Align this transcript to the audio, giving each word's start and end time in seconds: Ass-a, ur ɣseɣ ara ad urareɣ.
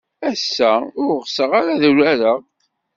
Ass-a, 0.29 0.71
ur 1.03 1.11
ɣseɣ 1.23 1.49
ara 1.59 1.71
ad 1.75 1.83
urareɣ. 1.89 2.39